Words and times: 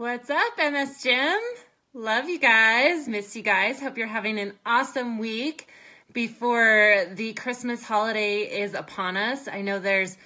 What's 0.00 0.30
up, 0.30 0.56
MS 0.56 1.02
Gym? 1.02 1.38
Love 1.92 2.26
you 2.26 2.38
guys. 2.38 3.06
Miss 3.06 3.36
you 3.36 3.42
guys. 3.42 3.82
Hope 3.82 3.98
you're 3.98 4.06
having 4.06 4.38
an 4.38 4.54
awesome 4.64 5.18
week 5.18 5.68
before 6.14 7.04
the 7.12 7.34
Christmas 7.34 7.84
holiday 7.84 8.44
is 8.44 8.72
upon 8.72 9.18
us. 9.18 9.46
I 9.46 9.60
know 9.60 9.78
there's 9.78 10.16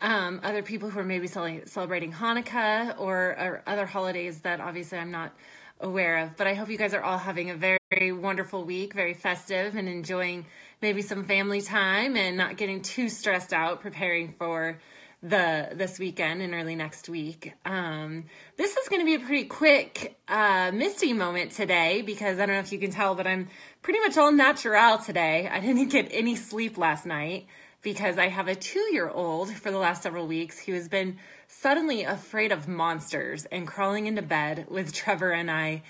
um, 0.00 0.38
other 0.44 0.62
people 0.62 0.88
who 0.88 1.00
are 1.00 1.04
maybe 1.04 1.26
celebrating 1.26 2.12
Hanukkah 2.12 2.96
or, 2.96 3.30
or 3.36 3.62
other 3.66 3.86
holidays 3.86 4.38
that 4.42 4.60
obviously 4.60 4.98
I'm 4.98 5.10
not 5.10 5.32
aware 5.80 6.18
of. 6.18 6.36
But 6.36 6.46
I 6.46 6.54
hope 6.54 6.70
you 6.70 6.78
guys 6.78 6.94
are 6.94 7.02
all 7.02 7.18
having 7.18 7.50
a 7.50 7.56
very, 7.56 7.78
very 7.90 8.12
wonderful 8.12 8.62
week, 8.62 8.94
very 8.94 9.14
festive, 9.14 9.74
and 9.74 9.88
enjoying 9.88 10.46
maybe 10.80 11.02
some 11.02 11.24
family 11.24 11.60
time 11.60 12.16
and 12.16 12.36
not 12.36 12.56
getting 12.56 12.82
too 12.82 13.08
stressed 13.08 13.52
out 13.52 13.80
preparing 13.80 14.32
for 14.38 14.78
the 15.24 15.70
this 15.72 15.98
weekend 15.98 16.42
and 16.42 16.52
early 16.52 16.76
next 16.76 17.08
week. 17.08 17.54
Um, 17.64 18.24
this 18.58 18.76
is 18.76 18.88
going 18.88 19.00
to 19.00 19.06
be 19.06 19.14
a 19.14 19.26
pretty 19.26 19.44
quick 19.44 20.18
uh, 20.28 20.70
Misty 20.72 21.14
moment 21.14 21.52
today 21.52 22.02
because 22.02 22.38
I 22.38 22.46
don't 22.46 22.56
know 22.56 22.60
if 22.60 22.72
you 22.72 22.78
can 22.78 22.90
tell, 22.90 23.14
but 23.14 23.26
I'm 23.26 23.48
pretty 23.80 24.00
much 24.00 24.18
all 24.18 24.30
natural 24.30 24.98
today. 24.98 25.48
I 25.50 25.60
didn't 25.60 25.88
get 25.88 26.08
any 26.10 26.36
sleep 26.36 26.76
last 26.76 27.06
night 27.06 27.46
because 27.80 28.18
I 28.18 28.28
have 28.28 28.48
a 28.48 28.54
two 28.54 28.92
year 28.92 29.08
old 29.08 29.50
for 29.50 29.70
the 29.70 29.78
last 29.78 30.02
several 30.02 30.26
weeks 30.26 30.60
who 30.60 30.74
has 30.74 30.88
been 30.88 31.16
suddenly 31.48 32.04
afraid 32.04 32.52
of 32.52 32.68
monsters 32.68 33.46
and 33.46 33.66
crawling 33.66 34.06
into 34.06 34.22
bed 34.22 34.66
with 34.68 34.92
Trevor 34.94 35.30
and 35.32 35.50
I. 35.50 35.82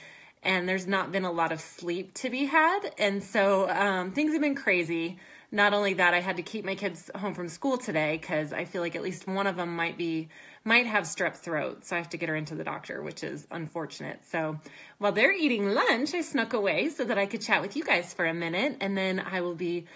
And 0.44 0.68
there's 0.68 0.86
not 0.86 1.10
been 1.10 1.24
a 1.24 1.32
lot 1.32 1.50
of 1.50 1.60
sleep 1.60 2.14
to 2.14 2.30
be 2.30 2.44
had. 2.44 2.80
And 2.98 3.24
so 3.24 3.68
um, 3.68 4.12
things 4.12 4.32
have 4.32 4.42
been 4.42 4.54
crazy. 4.54 5.18
Not 5.54 5.72
only 5.72 5.94
that, 5.94 6.14
I 6.14 6.20
had 6.20 6.38
to 6.38 6.42
keep 6.42 6.64
my 6.64 6.74
kids 6.74 7.12
home 7.14 7.32
from 7.32 7.48
school 7.48 7.78
today 7.78 8.18
because 8.20 8.52
I 8.52 8.64
feel 8.64 8.82
like 8.82 8.96
at 8.96 9.02
least 9.04 9.28
one 9.28 9.46
of 9.46 9.54
them 9.54 9.76
might 9.76 9.96
be 9.96 10.28
might 10.64 10.86
have 10.86 11.04
strep 11.04 11.36
throat, 11.36 11.84
so 11.84 11.94
I 11.94 12.00
have 12.00 12.08
to 12.08 12.16
get 12.16 12.28
her 12.28 12.34
into 12.34 12.56
the 12.56 12.64
doctor, 12.64 13.00
which 13.04 13.22
is 13.22 13.46
unfortunate. 13.52 14.26
So 14.26 14.58
while 14.98 15.12
they're 15.12 15.32
eating 15.32 15.68
lunch, 15.68 16.12
I 16.12 16.22
snuck 16.22 16.54
away 16.54 16.88
so 16.88 17.04
that 17.04 17.18
I 17.18 17.26
could 17.26 17.40
chat 17.40 17.62
with 17.62 17.76
you 17.76 17.84
guys 17.84 18.12
for 18.12 18.26
a 18.26 18.34
minute, 18.34 18.78
and 18.80 18.98
then 18.98 19.20
I 19.20 19.42
will 19.42 19.54
be 19.54 19.86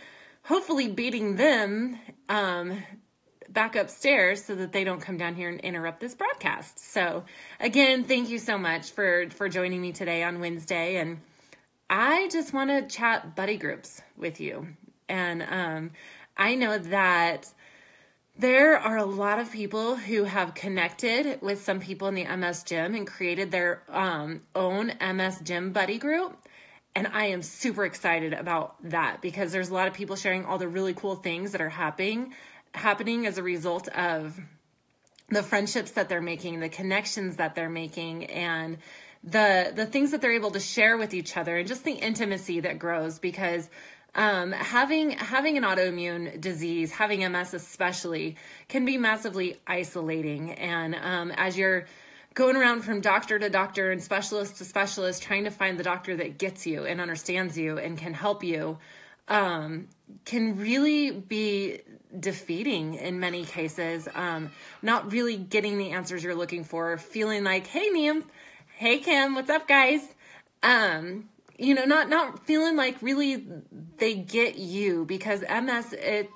hopefully 0.44 0.86
beating 0.86 1.34
them 1.34 1.98
um, 2.28 2.80
back 3.48 3.74
upstairs 3.74 4.44
so 4.44 4.54
that 4.54 4.70
they 4.70 4.84
don't 4.84 5.00
come 5.00 5.16
down 5.16 5.34
here 5.34 5.48
and 5.48 5.58
interrupt 5.58 5.98
this 5.98 6.14
broadcast. 6.14 6.78
So 6.78 7.24
again, 7.58 8.04
thank 8.04 8.28
you 8.28 8.38
so 8.38 8.58
much 8.58 8.92
for 8.92 9.28
for 9.30 9.48
joining 9.48 9.80
me 9.80 9.90
today 9.90 10.22
on 10.22 10.38
Wednesday 10.38 10.98
and 10.98 11.18
I 11.90 12.28
just 12.30 12.52
want 12.52 12.70
to 12.70 12.86
chat 12.96 13.34
buddy 13.34 13.56
groups 13.56 14.02
with 14.16 14.40
you. 14.40 14.68
And 15.08 15.42
um, 15.42 15.90
I 16.36 16.54
know 16.54 16.78
that 16.78 17.52
there 18.36 18.78
are 18.78 18.96
a 18.96 19.04
lot 19.04 19.40
of 19.40 19.50
people 19.50 19.96
who 19.96 20.24
have 20.24 20.54
connected 20.54 21.42
with 21.42 21.62
some 21.62 21.80
people 21.80 22.06
in 22.08 22.14
the 22.14 22.36
MS 22.36 22.62
gym 22.62 22.94
and 22.94 23.06
created 23.06 23.50
their 23.50 23.82
um, 23.88 24.42
own 24.54 24.92
MS 25.00 25.40
gym 25.42 25.72
buddy 25.72 25.98
group. 25.98 26.36
And 26.94 27.08
I 27.08 27.26
am 27.26 27.42
super 27.42 27.84
excited 27.84 28.32
about 28.32 28.76
that 28.90 29.20
because 29.20 29.52
there's 29.52 29.70
a 29.70 29.74
lot 29.74 29.88
of 29.88 29.94
people 29.94 30.16
sharing 30.16 30.44
all 30.44 30.58
the 30.58 30.68
really 30.68 30.94
cool 30.94 31.16
things 31.16 31.52
that 31.52 31.60
are 31.60 31.68
happening 31.68 32.32
happening 32.74 33.26
as 33.26 33.38
a 33.38 33.42
result 33.42 33.88
of 33.88 34.38
the 35.30 35.42
friendships 35.42 35.92
that 35.92 36.08
they're 36.08 36.22
making, 36.22 36.60
the 36.60 36.68
connections 36.68 37.36
that 37.36 37.54
they're 37.54 37.68
making 37.68 38.26
and 38.26 38.78
the 39.24 39.72
the 39.74 39.86
things 39.86 40.10
that 40.12 40.20
they're 40.20 40.32
able 40.32 40.52
to 40.52 40.60
share 40.60 40.96
with 40.96 41.14
each 41.14 41.36
other 41.36 41.56
and 41.56 41.66
just 41.66 41.84
the 41.84 41.92
intimacy 41.92 42.60
that 42.60 42.78
grows 42.78 43.18
because 43.18 43.68
um, 44.14 44.52
having 44.52 45.10
having 45.10 45.56
an 45.56 45.64
autoimmune 45.64 46.40
disease, 46.40 46.90
having 46.92 47.20
MS 47.30 47.54
especially, 47.54 48.36
can 48.68 48.84
be 48.84 48.98
massively 48.98 49.60
isolating. 49.66 50.52
And 50.52 50.94
um, 50.94 51.30
as 51.32 51.58
you're 51.58 51.86
going 52.34 52.56
around 52.56 52.82
from 52.82 53.00
doctor 53.00 53.38
to 53.38 53.50
doctor 53.50 53.90
and 53.90 54.02
specialist 54.02 54.58
to 54.58 54.64
specialist 54.64 55.22
trying 55.22 55.44
to 55.44 55.50
find 55.50 55.78
the 55.78 55.84
doctor 55.84 56.16
that 56.16 56.38
gets 56.38 56.66
you 56.66 56.84
and 56.84 57.00
understands 57.00 57.58
you 57.58 57.78
and 57.78 57.98
can 57.98 58.14
help 58.14 58.44
you 58.44 58.78
um, 59.28 59.88
can 60.24 60.56
really 60.56 61.10
be 61.10 61.80
defeating 62.18 62.94
in 62.94 63.20
many 63.20 63.44
cases. 63.44 64.08
Um, 64.14 64.50
not 64.82 65.12
really 65.12 65.36
getting 65.36 65.78
the 65.78 65.90
answers 65.90 66.24
you're 66.24 66.34
looking 66.34 66.64
for, 66.64 66.96
feeling 66.96 67.44
like, 67.44 67.66
hey, 67.66 67.90
Niam, 67.90 68.24
hey, 68.78 68.98
Kim, 68.98 69.34
what's 69.34 69.50
up, 69.50 69.66
guys? 69.66 70.00
Um, 70.62 71.28
you 71.58 71.74
know, 71.74 71.84
not 71.84 72.08
not 72.08 72.46
feeling 72.46 72.76
like 72.76 73.02
really 73.02 73.44
they 73.96 74.14
get 74.14 74.56
you 74.56 75.04
because 75.04 75.40
MS 75.40 75.94
it 75.94 76.30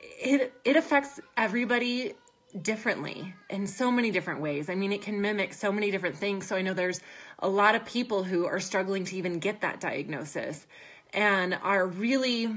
it 0.00 0.52
it 0.64 0.76
affects 0.76 1.18
everybody 1.36 2.14
differently 2.60 3.34
in 3.50 3.66
so 3.66 3.90
many 3.90 4.12
different 4.12 4.40
ways. 4.40 4.70
I 4.70 4.76
mean, 4.76 4.92
it 4.92 5.02
can 5.02 5.20
mimic 5.20 5.52
so 5.52 5.72
many 5.72 5.90
different 5.90 6.14
things. 6.14 6.46
So 6.46 6.54
I 6.54 6.62
know 6.62 6.72
there's 6.72 7.00
a 7.40 7.48
lot 7.48 7.74
of 7.74 7.84
people 7.84 8.22
who 8.22 8.46
are 8.46 8.60
struggling 8.60 9.04
to 9.06 9.16
even 9.16 9.40
get 9.40 9.62
that 9.62 9.80
diagnosis 9.80 10.64
and 11.12 11.58
are 11.64 11.84
really 11.84 12.48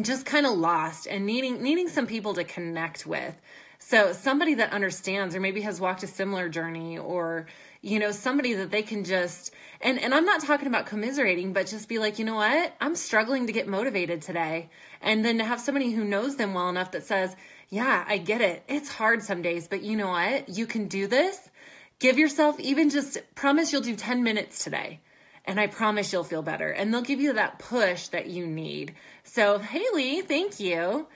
just 0.00 0.24
kind 0.24 0.46
of 0.46 0.56
lost 0.56 1.06
and 1.06 1.26
needing 1.26 1.62
needing 1.62 1.88
some 1.88 2.06
people 2.06 2.32
to 2.32 2.44
connect 2.44 3.06
with. 3.06 3.36
So 3.78 4.12
somebody 4.12 4.54
that 4.54 4.72
understands 4.72 5.34
or 5.34 5.40
maybe 5.40 5.60
has 5.60 5.80
walked 5.80 6.02
a 6.02 6.06
similar 6.06 6.48
journey 6.48 6.98
or 6.98 7.46
you 7.82 7.98
know 7.98 8.10
somebody 8.10 8.54
that 8.54 8.70
they 8.70 8.82
can 8.82 9.04
just 9.04 9.52
and 9.80 9.98
and 10.00 10.12
I'm 10.12 10.24
not 10.24 10.42
talking 10.42 10.66
about 10.66 10.86
commiserating 10.86 11.52
but 11.52 11.66
just 11.66 11.88
be 11.88 11.98
like, 11.98 12.18
"You 12.18 12.24
know 12.24 12.36
what? 12.36 12.74
I'm 12.80 12.96
struggling 12.96 13.46
to 13.46 13.52
get 13.52 13.68
motivated 13.68 14.22
today." 14.22 14.70
And 15.00 15.24
then 15.24 15.38
to 15.38 15.44
have 15.44 15.60
somebody 15.60 15.92
who 15.92 16.04
knows 16.04 16.36
them 16.36 16.54
well 16.54 16.68
enough 16.68 16.92
that 16.92 17.04
says, 17.04 17.36
yeah, 17.68 18.04
I 18.06 18.18
get 18.18 18.40
it. 18.40 18.62
It's 18.68 18.88
hard 18.88 19.22
some 19.22 19.42
days, 19.42 19.68
but 19.68 19.82
you 19.82 19.96
know 19.96 20.08
what? 20.08 20.48
You 20.48 20.66
can 20.66 20.86
do 20.86 21.06
this. 21.06 21.50
Give 21.98 22.18
yourself 22.18 22.60
even 22.60 22.90
just 22.90 23.18
promise 23.34 23.72
you'll 23.72 23.82
do 23.82 23.96
10 23.96 24.22
minutes 24.22 24.62
today. 24.62 25.00
And 25.44 25.58
I 25.58 25.66
promise 25.66 26.12
you'll 26.12 26.24
feel 26.24 26.42
better. 26.42 26.70
And 26.70 26.92
they'll 26.92 27.02
give 27.02 27.20
you 27.20 27.34
that 27.34 27.58
push 27.58 28.08
that 28.08 28.26
you 28.26 28.46
need. 28.46 28.94
So, 29.24 29.58
Haley, 29.58 30.22
thank 30.22 30.60
you. 30.60 31.06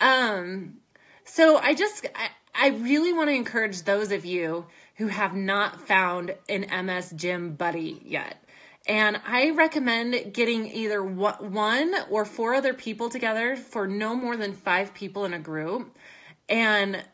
Um, 0.00 0.78
so 1.26 1.58
I 1.58 1.74
just, 1.74 2.06
I, 2.14 2.30
I 2.54 2.68
really 2.68 3.12
want 3.12 3.28
to 3.28 3.34
encourage 3.34 3.82
those 3.82 4.10
of 4.12 4.24
you 4.24 4.64
who 4.96 5.08
have 5.08 5.36
not 5.36 5.86
found 5.86 6.34
an 6.48 6.86
MS 6.86 7.12
gym 7.14 7.54
buddy 7.54 8.00
yet. 8.04 8.42
And 8.88 9.20
I 9.26 9.50
recommend 9.50 10.32
getting 10.32 10.66
either 10.66 11.02
one 11.02 11.94
or 12.08 12.24
four 12.24 12.54
other 12.54 12.72
people 12.72 13.10
together 13.10 13.56
for 13.56 13.86
no 13.86 14.14
more 14.14 14.36
than 14.36 14.52
five 14.52 14.94
people 14.94 15.24
in 15.24 15.34
a 15.34 15.38
group 15.38 15.94
and 16.48 17.04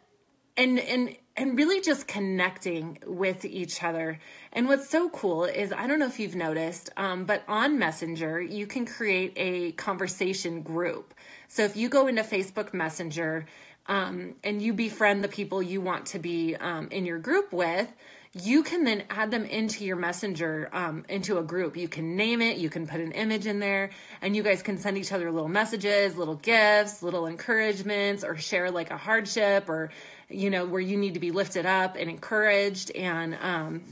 and 0.56 0.78
and 0.78 1.16
and 1.34 1.56
really 1.56 1.80
just 1.80 2.06
connecting 2.06 2.98
with 3.06 3.46
each 3.46 3.82
other. 3.82 4.20
And 4.52 4.68
what's 4.68 4.90
so 4.90 5.08
cool 5.08 5.44
is 5.44 5.72
I 5.72 5.86
don't 5.86 5.98
know 5.98 6.06
if 6.06 6.20
you've 6.20 6.36
noticed, 6.36 6.90
um, 6.98 7.24
but 7.24 7.42
on 7.48 7.78
Messenger 7.78 8.42
you 8.42 8.66
can 8.66 8.84
create 8.84 9.32
a 9.36 9.72
conversation 9.72 10.60
group. 10.60 11.14
So 11.48 11.64
if 11.64 11.74
you 11.74 11.88
go 11.88 12.06
into 12.06 12.22
Facebook 12.22 12.74
Messenger 12.74 13.46
um, 13.86 14.34
and 14.44 14.62
you 14.62 14.72
befriend 14.72 15.22
the 15.24 15.28
people 15.28 15.62
you 15.62 15.80
want 15.80 16.06
to 16.06 16.18
be 16.18 16.56
um, 16.56 16.88
in 16.90 17.04
your 17.04 17.18
group 17.18 17.52
with, 17.52 17.88
you 18.34 18.62
can 18.62 18.84
then 18.84 19.02
add 19.10 19.30
them 19.30 19.44
into 19.44 19.84
your 19.84 19.96
messenger 19.96 20.70
um, 20.72 21.04
into 21.10 21.36
a 21.36 21.42
group 21.42 21.76
you 21.76 21.86
can 21.86 22.16
name 22.16 22.40
it 22.40 22.56
you 22.56 22.70
can 22.70 22.86
put 22.86 22.98
an 22.98 23.12
image 23.12 23.46
in 23.46 23.58
there 23.58 23.90
and 24.22 24.34
you 24.34 24.42
guys 24.42 24.62
can 24.62 24.78
send 24.78 24.96
each 24.96 25.12
other 25.12 25.30
little 25.30 25.50
messages 25.50 26.16
little 26.16 26.36
gifts 26.36 27.02
little 27.02 27.26
encouragements 27.26 28.24
or 28.24 28.34
share 28.38 28.70
like 28.70 28.90
a 28.90 28.96
hardship 28.96 29.68
or 29.68 29.90
you 30.30 30.48
know 30.48 30.64
where 30.64 30.80
you 30.80 30.96
need 30.96 31.12
to 31.12 31.20
be 31.20 31.30
lifted 31.30 31.66
up 31.66 31.94
and 31.94 32.08
encouraged 32.08 32.90
and 32.92 33.36
um, 33.42 33.82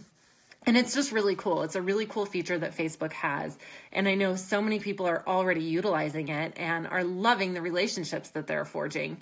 and 0.66 0.76
it's 0.76 0.94
just 0.94 1.10
really 1.10 1.36
cool. 1.36 1.62
It's 1.62 1.74
a 1.74 1.82
really 1.82 2.04
cool 2.04 2.26
feature 2.26 2.58
that 2.58 2.76
Facebook 2.76 3.12
has. 3.12 3.56
And 3.92 4.06
I 4.06 4.14
know 4.14 4.36
so 4.36 4.60
many 4.60 4.78
people 4.78 5.06
are 5.06 5.26
already 5.26 5.62
utilizing 5.62 6.28
it 6.28 6.52
and 6.56 6.86
are 6.86 7.02
loving 7.02 7.54
the 7.54 7.62
relationships 7.62 8.30
that 8.30 8.46
they're 8.46 8.66
forging. 8.66 9.16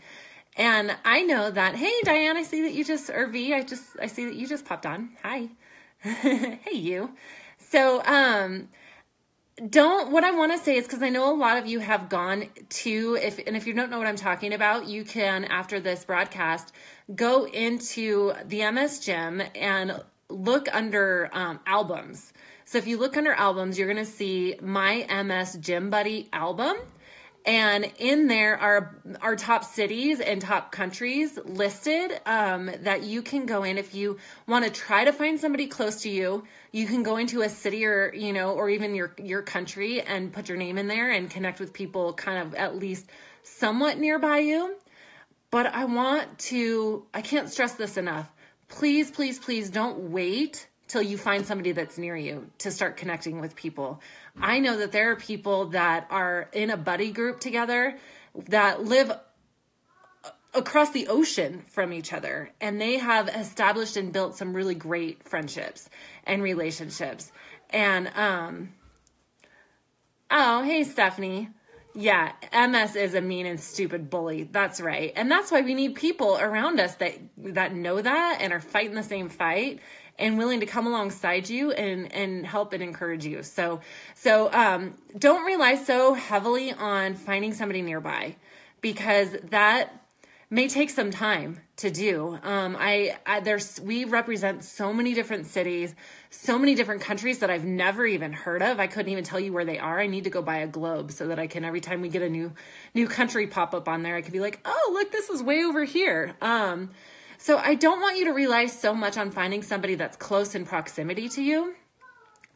And 0.58 0.94
I 1.04 1.22
know 1.22 1.50
that, 1.50 1.76
hey, 1.76 1.92
Diane, 2.02 2.36
I 2.36 2.42
see 2.42 2.62
that 2.62 2.74
you 2.74 2.84
just, 2.84 3.08
or 3.10 3.28
V, 3.28 3.54
I 3.54 3.62
just, 3.62 3.84
I 4.02 4.08
see 4.08 4.24
that 4.24 4.34
you 4.34 4.46
just 4.46 4.64
popped 4.64 4.84
on. 4.86 5.10
Hi. 5.22 5.48
hey, 6.00 6.74
you. 6.74 7.10
So, 7.58 8.02
um, 8.04 8.68
don't 9.70 10.12
what 10.12 10.22
i 10.22 10.30
want 10.30 10.52
to 10.52 10.58
say 10.58 10.76
is 10.76 10.84
because 10.84 11.02
i 11.02 11.08
know 11.08 11.32
a 11.32 11.34
lot 11.34 11.56
of 11.56 11.66
you 11.66 11.80
have 11.80 12.08
gone 12.08 12.44
to 12.68 13.18
if 13.20 13.40
and 13.44 13.56
if 13.56 13.66
you 13.66 13.74
don't 13.74 13.90
know 13.90 13.98
what 13.98 14.06
i'm 14.06 14.14
talking 14.14 14.52
about 14.52 14.86
you 14.86 15.04
can 15.04 15.44
after 15.44 15.80
this 15.80 16.04
broadcast 16.04 16.72
go 17.14 17.44
into 17.44 18.32
the 18.46 18.70
ms 18.70 19.00
gym 19.00 19.42
and 19.56 20.00
look 20.28 20.72
under 20.72 21.28
um, 21.32 21.58
albums 21.66 22.32
so 22.64 22.78
if 22.78 22.86
you 22.86 22.98
look 22.98 23.16
under 23.16 23.32
albums 23.32 23.76
you're 23.76 23.92
going 23.92 24.04
to 24.04 24.10
see 24.10 24.54
my 24.62 25.04
ms 25.24 25.58
gym 25.60 25.90
buddy 25.90 26.28
album 26.32 26.76
and 27.48 27.90
in 27.98 28.26
there 28.26 28.58
are 28.58 28.94
our 29.22 29.34
top 29.34 29.64
cities 29.64 30.20
and 30.20 30.38
top 30.38 30.70
countries 30.70 31.38
listed 31.46 32.20
um, 32.26 32.70
that 32.82 33.04
you 33.04 33.22
can 33.22 33.46
go 33.46 33.64
in 33.64 33.78
if 33.78 33.94
you 33.94 34.18
want 34.46 34.66
to 34.66 34.70
try 34.70 35.04
to 35.04 35.14
find 35.14 35.40
somebody 35.40 35.66
close 35.66 36.02
to 36.02 36.10
you. 36.10 36.44
You 36.72 36.86
can 36.86 37.02
go 37.02 37.16
into 37.16 37.40
a 37.40 37.48
city 37.48 37.86
or 37.86 38.12
you 38.14 38.34
know 38.34 38.52
or 38.52 38.68
even 38.68 38.94
your 38.94 39.14
your 39.16 39.40
country 39.40 40.02
and 40.02 40.30
put 40.30 40.50
your 40.50 40.58
name 40.58 40.76
in 40.76 40.88
there 40.88 41.10
and 41.10 41.30
connect 41.30 41.58
with 41.58 41.72
people 41.72 42.12
kind 42.12 42.46
of 42.46 42.54
at 42.54 42.76
least 42.76 43.06
somewhat 43.42 43.98
nearby 43.98 44.40
you. 44.40 44.76
But 45.50 45.74
i 45.74 45.86
want 45.86 46.38
to 46.50 47.06
i 47.14 47.22
can't 47.22 47.48
stress 47.48 47.72
this 47.72 47.96
enough. 47.96 48.30
Please 48.68 49.10
please 49.10 49.38
please 49.38 49.70
don't 49.70 50.10
wait 50.10 50.67
till 50.88 51.02
you 51.02 51.18
find 51.18 51.46
somebody 51.46 51.72
that's 51.72 51.98
near 51.98 52.16
you 52.16 52.50
to 52.58 52.70
start 52.70 52.96
connecting 52.96 53.40
with 53.40 53.54
people. 53.54 54.00
I 54.40 54.58
know 54.58 54.78
that 54.78 54.90
there 54.90 55.12
are 55.12 55.16
people 55.16 55.66
that 55.66 56.06
are 56.10 56.48
in 56.52 56.70
a 56.70 56.76
buddy 56.76 57.12
group 57.12 57.40
together 57.40 57.98
that 58.48 58.84
live 58.84 59.12
across 60.54 60.90
the 60.90 61.08
ocean 61.08 61.62
from 61.68 61.92
each 61.92 62.12
other 62.12 62.50
and 62.60 62.80
they 62.80 62.96
have 62.96 63.28
established 63.28 63.96
and 63.96 64.12
built 64.12 64.34
some 64.34 64.54
really 64.54 64.74
great 64.74 65.22
friendships 65.22 65.90
and 66.24 66.42
relationships. 66.42 67.30
And 67.70 68.10
um 68.16 68.72
oh 70.30 70.62
hey 70.62 70.84
stephanie. 70.84 71.50
Yeah 71.94 72.32
ms 72.52 72.96
is 72.96 73.14
a 73.14 73.20
mean 73.20 73.44
and 73.44 73.60
stupid 73.60 74.08
bully. 74.08 74.48
That's 74.50 74.80
right. 74.80 75.12
And 75.16 75.30
that's 75.30 75.52
why 75.52 75.60
we 75.60 75.74
need 75.74 75.94
people 75.94 76.38
around 76.38 76.80
us 76.80 76.94
that 76.96 77.18
that 77.36 77.74
know 77.74 78.00
that 78.00 78.38
and 78.40 78.52
are 78.52 78.60
fighting 78.60 78.94
the 78.94 79.02
same 79.02 79.28
fight 79.28 79.80
and 80.18 80.38
willing 80.38 80.60
to 80.60 80.66
come 80.66 80.86
alongside 80.86 81.48
you 81.48 81.72
and 81.72 82.12
and 82.12 82.46
help 82.46 82.72
and 82.72 82.82
encourage 82.82 83.24
you 83.24 83.42
so 83.42 83.80
so 84.14 84.52
um 84.52 84.94
don't 85.16 85.44
rely 85.44 85.74
so 85.74 86.14
heavily 86.14 86.72
on 86.72 87.14
finding 87.14 87.54
somebody 87.54 87.82
nearby 87.82 88.34
because 88.80 89.36
that 89.50 89.92
may 90.50 90.66
take 90.66 90.88
some 90.88 91.10
time 91.10 91.60
to 91.76 91.90
do. 91.90 92.38
Um, 92.42 92.76
I, 92.78 93.18
I, 93.26 93.40
there's 93.40 93.80
we 93.80 94.04
represent 94.04 94.64
so 94.64 94.92
many 94.92 95.14
different 95.14 95.46
cities, 95.46 95.94
so 96.30 96.58
many 96.58 96.74
different 96.74 97.02
countries 97.02 97.40
that 97.40 97.50
I've 97.50 97.64
never 97.64 98.06
even 98.06 98.32
heard 98.32 98.62
of. 98.62 98.80
I 98.80 98.86
couldn't 98.86 99.12
even 99.12 99.24
tell 99.24 99.38
you 99.38 99.52
where 99.52 99.64
they 99.64 99.78
are. 99.78 100.00
I 100.00 100.06
need 100.06 100.24
to 100.24 100.30
go 100.30 100.40
buy 100.40 100.58
a 100.58 100.66
globe 100.66 101.12
so 101.12 101.28
that 101.28 101.38
I 101.38 101.46
can 101.46 101.64
every 101.64 101.80
time 101.80 102.00
we 102.00 102.08
get 102.08 102.22
a 102.22 102.30
new 102.30 102.52
new 102.94 103.06
country 103.06 103.46
pop 103.46 103.74
up 103.74 103.88
on 103.88 104.02
there, 104.02 104.16
I 104.16 104.22
could 104.22 104.32
be 104.32 104.40
like, 104.40 104.60
oh 104.64 104.90
look, 104.94 105.12
this 105.12 105.28
is 105.28 105.42
way 105.42 105.64
over 105.64 105.84
here. 105.84 106.34
Um, 106.40 106.90
so 107.38 107.56
I 107.56 107.76
don't 107.76 108.00
want 108.00 108.18
you 108.18 108.24
to 108.24 108.32
rely 108.32 108.66
so 108.66 108.92
much 108.92 109.16
on 109.16 109.30
finding 109.30 109.62
somebody 109.62 109.94
that's 109.94 110.16
close 110.16 110.56
in 110.56 110.66
proximity 110.66 111.28
to 111.30 111.42
you, 111.42 111.74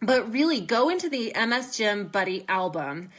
but 0.02 0.32
really 0.32 0.60
go 0.60 0.88
into 0.88 1.08
the 1.08 1.32
MS 1.34 1.76
Gym 1.76 2.08
Buddy 2.08 2.44
album 2.48 3.10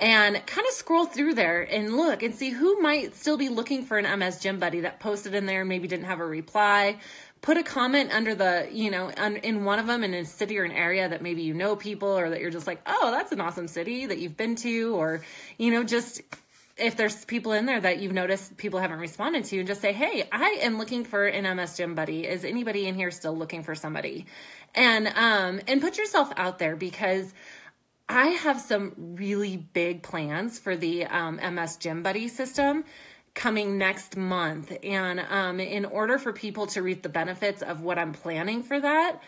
and 0.00 0.44
kind 0.46 0.66
of 0.66 0.74
scroll 0.74 1.06
through 1.06 1.34
there 1.34 1.62
and 1.62 1.96
look 1.96 2.24
and 2.24 2.34
see 2.34 2.50
who 2.50 2.80
might 2.80 3.14
still 3.14 3.36
be 3.36 3.48
looking 3.48 3.84
for 3.84 3.98
an 3.98 4.18
MS 4.18 4.40
Gym 4.40 4.58
Buddy 4.58 4.80
that 4.80 4.98
posted 4.98 5.32
in 5.32 5.46
there 5.46 5.60
and 5.60 5.68
maybe 5.68 5.86
didn't 5.86 6.06
have 6.06 6.18
a 6.18 6.26
reply. 6.26 6.98
Put 7.40 7.56
a 7.56 7.62
comment 7.62 8.12
under 8.12 8.34
the, 8.34 8.68
you 8.72 8.90
know, 8.90 9.10
in 9.10 9.64
one 9.64 9.78
of 9.78 9.86
them 9.86 10.02
in 10.02 10.14
a 10.14 10.24
city 10.24 10.58
or 10.58 10.64
an 10.64 10.72
area 10.72 11.08
that 11.08 11.22
maybe 11.22 11.42
you 11.42 11.54
know 11.54 11.76
people 11.76 12.08
or 12.08 12.30
that 12.30 12.40
you're 12.40 12.50
just 12.50 12.66
like, 12.66 12.80
oh, 12.86 13.12
that's 13.12 13.30
an 13.30 13.40
awesome 13.40 13.68
city 13.68 14.06
that 14.06 14.18
you've 14.18 14.36
been 14.36 14.56
to, 14.56 14.96
or, 14.96 15.22
you 15.58 15.70
know, 15.70 15.84
just 15.84 16.20
if 16.82 16.96
there's 16.96 17.24
people 17.24 17.52
in 17.52 17.66
there 17.66 17.80
that 17.80 18.00
you've 18.00 18.12
noticed 18.12 18.56
people 18.56 18.80
haven't 18.80 18.98
responded 18.98 19.44
to, 19.44 19.58
and 19.58 19.66
just 19.66 19.80
say, 19.80 19.92
hey, 19.92 20.28
I 20.32 20.58
am 20.62 20.78
looking 20.78 21.04
for 21.04 21.26
an 21.26 21.56
MS 21.56 21.76
Gym 21.76 21.94
Buddy. 21.94 22.26
Is 22.26 22.44
anybody 22.44 22.86
in 22.86 22.94
here 22.94 23.10
still 23.10 23.36
looking 23.36 23.62
for 23.62 23.74
somebody? 23.74 24.26
And 24.74 25.08
um 25.08 25.60
and 25.68 25.80
put 25.80 25.98
yourself 25.98 26.32
out 26.36 26.58
there 26.58 26.76
because 26.76 27.32
I 28.08 28.26
have 28.28 28.60
some 28.60 28.92
really 28.96 29.56
big 29.56 30.02
plans 30.02 30.58
for 30.58 30.76
the 30.76 31.06
um, 31.06 31.36
MS 31.36 31.76
Gym 31.76 32.02
Buddy 32.02 32.28
system 32.28 32.84
coming 33.34 33.78
next 33.78 34.16
month. 34.16 34.72
And 34.82 35.20
um, 35.30 35.60
in 35.60 35.86
order 35.86 36.18
for 36.18 36.32
people 36.32 36.66
to 36.68 36.82
reap 36.82 37.02
the 37.02 37.08
benefits 37.08 37.62
of 37.62 37.80
what 37.80 37.98
I'm 37.98 38.12
planning 38.12 38.62
for 38.62 38.78
that, 38.78 39.22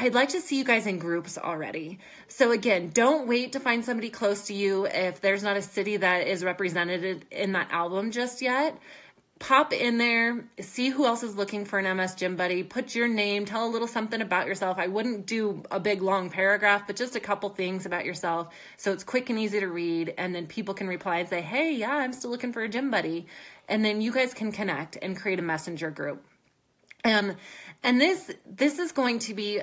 I'd 0.00 0.14
like 0.14 0.28
to 0.30 0.40
see 0.40 0.56
you 0.56 0.64
guys 0.64 0.86
in 0.86 0.98
groups 0.98 1.36
already. 1.36 1.98
So 2.28 2.52
again, 2.52 2.90
don't 2.94 3.26
wait 3.26 3.52
to 3.52 3.60
find 3.60 3.84
somebody 3.84 4.10
close 4.10 4.46
to 4.46 4.54
you 4.54 4.86
if 4.86 5.20
there's 5.20 5.42
not 5.42 5.56
a 5.56 5.62
city 5.62 5.96
that 5.96 6.28
is 6.28 6.44
represented 6.44 7.26
in 7.32 7.52
that 7.52 7.72
album 7.72 8.12
just 8.12 8.40
yet 8.40 8.78
pop 9.38 9.72
in 9.72 9.98
there, 9.98 10.44
see 10.60 10.88
who 10.88 11.06
else 11.06 11.22
is 11.22 11.36
looking 11.36 11.64
for 11.64 11.78
an 11.78 11.96
MS 11.96 12.14
Gym 12.16 12.36
Buddy, 12.36 12.62
put 12.62 12.94
your 12.94 13.08
name, 13.08 13.44
tell 13.44 13.66
a 13.66 13.70
little 13.70 13.86
something 13.86 14.20
about 14.20 14.46
yourself. 14.46 14.78
I 14.78 14.88
wouldn't 14.88 15.26
do 15.26 15.62
a 15.70 15.78
big 15.78 16.02
long 16.02 16.30
paragraph, 16.30 16.86
but 16.86 16.96
just 16.96 17.16
a 17.16 17.20
couple 17.20 17.48
things 17.50 17.86
about 17.86 18.04
yourself 18.04 18.52
so 18.76 18.92
it's 18.92 19.04
quick 19.04 19.30
and 19.30 19.38
easy 19.38 19.60
to 19.60 19.68
read. 19.68 20.14
And 20.18 20.34
then 20.34 20.46
people 20.46 20.74
can 20.74 20.88
reply 20.88 21.18
and 21.18 21.28
say, 21.28 21.40
hey, 21.40 21.72
yeah, 21.74 21.94
I'm 21.94 22.12
still 22.12 22.30
looking 22.30 22.52
for 22.52 22.62
a 22.62 22.68
gym 22.68 22.90
buddy. 22.90 23.26
And 23.68 23.84
then 23.84 24.00
you 24.00 24.12
guys 24.12 24.34
can 24.34 24.50
connect 24.50 24.98
and 25.00 25.16
create 25.16 25.38
a 25.38 25.42
messenger 25.42 25.90
group. 25.90 26.24
Um, 27.04 27.36
and 27.82 28.00
this 28.00 28.30
this 28.44 28.78
is 28.78 28.90
going 28.90 29.20
to 29.20 29.34
be 29.34 29.60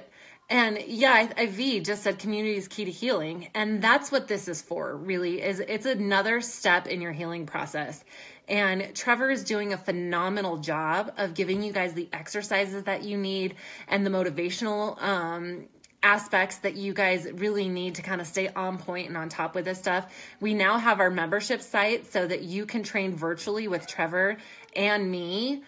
and 0.49 0.79
yeah, 0.87 1.31
IV 1.39 1.83
just 1.83 2.03
said 2.03 2.19
community 2.19 2.55
is 2.55 2.67
key 2.67 2.85
to 2.85 2.91
healing. 2.91 3.49
And 3.55 3.81
that's 3.81 4.11
what 4.11 4.27
this 4.27 4.47
is 4.47 4.61
for, 4.61 4.95
really, 4.95 5.41
is 5.41 5.59
it's 5.59 5.87
another 5.87 6.41
step 6.41 6.87
in 6.87 7.01
your 7.01 7.13
healing 7.13 7.47
process. 7.47 8.03
And 8.47 8.93
Trevor 8.93 9.31
is 9.31 9.43
doing 9.43 9.73
a 9.73 9.77
phenomenal 9.77 10.57
job 10.57 11.13
of 11.17 11.33
giving 11.33 11.63
you 11.63 11.73
guys 11.73 11.93
the 11.93 12.07
exercises 12.13 12.83
that 12.83 13.03
you 13.03 13.17
need 13.17 13.55
and 13.87 14.05
the 14.05 14.11
motivational 14.11 15.01
um, 15.01 15.65
aspects 16.03 16.59
that 16.59 16.75
you 16.75 16.93
guys 16.93 17.27
really 17.33 17.67
need 17.67 17.95
to 17.95 18.03
kind 18.03 18.21
of 18.21 18.27
stay 18.27 18.47
on 18.49 18.77
point 18.77 19.07
and 19.07 19.17
on 19.17 19.29
top 19.29 19.55
with 19.55 19.65
this 19.65 19.79
stuff. 19.79 20.13
We 20.39 20.53
now 20.53 20.77
have 20.77 20.99
our 20.99 21.09
membership 21.09 21.61
site 21.63 22.11
so 22.13 22.27
that 22.27 22.43
you 22.43 22.67
can 22.67 22.83
train 22.83 23.15
virtually 23.15 23.67
with 23.67 23.87
Trevor 23.87 24.37
and 24.75 25.09
me 25.09 25.63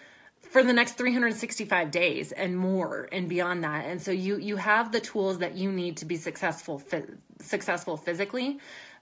for 0.50 0.62
the 0.62 0.72
next 0.72 0.92
365 0.92 1.90
days 1.90 2.32
and 2.32 2.56
more 2.56 3.08
and 3.12 3.28
beyond 3.28 3.64
that. 3.64 3.84
And 3.86 4.00
so 4.00 4.10
you 4.10 4.38
you 4.38 4.56
have 4.56 4.92
the 4.92 5.00
tools 5.00 5.38
that 5.38 5.56
you 5.56 5.70
need 5.70 5.98
to 5.98 6.04
be 6.04 6.16
successful 6.16 6.82
successful 7.40 7.96
physically, 7.96 8.58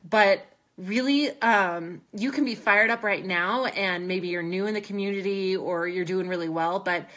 but 0.09 0.45
really 0.79 1.31
um, 1.41 2.03
you 2.13 2.31
can 2.31 2.45
be 2.45 2.55
fired 2.55 2.91
up 2.91 3.03
right 3.03 3.25
now 3.25 3.65
and 3.65 4.07
maybe 4.07 4.29
you're 4.29 4.43
new 4.43 4.67
in 4.67 4.75
the 4.75 4.81
community 4.81 5.57
or 5.57 5.89
you're 5.89 6.05
doing 6.05 6.29
really 6.29 6.51
well 6.51 6.79
but 6.79 7.09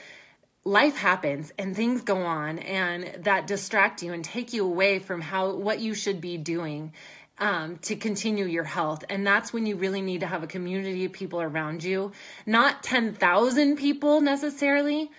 life 0.64 0.98
happens 0.98 1.52
and 1.58 1.76
things 1.76 2.02
go 2.02 2.18
on 2.18 2.60
and 2.60 3.24
that 3.24 3.48
distract 3.48 4.02
you 4.02 4.14
and 4.14 4.24
take 4.24 4.54
you 4.54 4.66
away 4.66 5.00
from 5.00 5.20
how 5.20 5.56
what 5.56 5.80
you 5.80 5.94
should 5.94 6.22
be 6.22 6.38
doing 6.38 6.94
um, 7.40 7.78
to 7.80 7.96
continue 7.96 8.46
your 8.46 8.64
health. 8.64 9.04
And 9.10 9.26
that's 9.26 9.52
when 9.52 9.66
you 9.66 9.76
really 9.76 10.02
need 10.02 10.22
to 10.22 10.28
have 10.28 10.44
a 10.44 10.48
community 10.48 11.06
of 11.06 11.14
people 11.14 11.42
around 11.42 11.84
you. 11.84 12.12
Not 12.46 12.84
10,000 12.84 13.76
people 13.76 14.22
necessarily 14.22 15.10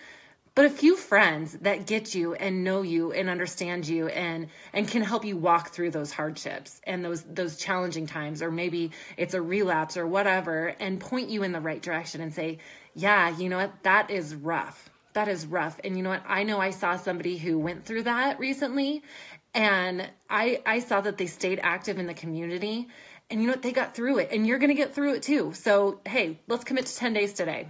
but 0.53 0.65
a 0.65 0.69
few 0.69 0.97
friends 0.97 1.53
that 1.61 1.87
get 1.87 2.13
you 2.13 2.33
and 2.33 2.63
know 2.63 2.81
you 2.81 3.13
and 3.13 3.29
understand 3.29 3.87
you 3.87 4.07
and 4.07 4.47
and 4.73 4.87
can 4.87 5.01
help 5.01 5.23
you 5.23 5.37
walk 5.37 5.69
through 5.69 5.91
those 5.91 6.11
hardships 6.11 6.81
and 6.83 7.05
those 7.05 7.23
those 7.23 7.57
challenging 7.57 8.05
times. 8.05 8.41
Or 8.41 8.51
maybe 8.51 8.91
it's 9.15 9.33
a 9.33 9.41
relapse 9.41 9.95
or 9.95 10.05
whatever 10.05 10.75
and 10.79 10.99
point 10.99 11.29
you 11.29 11.43
in 11.43 11.53
the 11.53 11.61
right 11.61 11.81
direction 11.81 12.21
and 12.21 12.33
say 12.33 12.57
yeah 12.93 13.29
you 13.37 13.47
know 13.47 13.57
what? 13.57 13.83
That 13.83 14.11
is 14.11 14.35
rough. 14.35 14.89
That 15.13 15.27
is 15.27 15.45
rough. 15.45 15.79
And 15.83 15.95
you 15.95 16.03
know 16.03 16.09
what? 16.09 16.23
I 16.27 16.43
know 16.43 16.59
i 16.59 16.71
saw 16.71 16.97
somebody 16.97 17.37
who 17.37 17.57
went 17.57 17.85
through 17.85 18.03
that 18.03 18.37
recently 18.37 19.03
and 19.53 20.09
i 20.29 20.61
i 20.65 20.79
saw 20.79 21.01
that 21.01 21.17
they 21.17 21.27
stayed 21.27 21.59
active 21.61 21.99
in 21.99 22.07
the 22.07 22.13
community 22.13 22.87
and 23.29 23.41
you 23.41 23.47
know 23.47 23.53
what 23.53 23.61
they 23.61 23.71
got 23.71 23.95
through 23.95 24.17
it 24.17 24.29
and 24.31 24.47
you're 24.47 24.59
going 24.59 24.69
to 24.69 24.75
get 24.75 24.93
through 24.93 25.13
it 25.13 25.23
too 25.23 25.51
so 25.53 25.99
hey 26.05 26.39
let's 26.47 26.63
commit 26.63 26.85
to 26.85 26.95
10 26.95 27.13
days 27.13 27.33
today 27.33 27.67